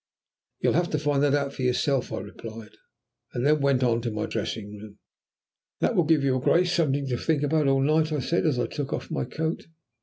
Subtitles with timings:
[0.61, 2.71] "You'll have to find out that for yourself," I replied,
[3.33, 4.97] and then went on to my dressing room.
[5.79, 8.65] "That will give your Grace something to think about all night," I said, as I
[8.65, 9.67] took off my coat.